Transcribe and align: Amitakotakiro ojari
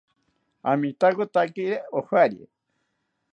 Amitakotakiro 0.71 1.77
ojari 1.99 2.39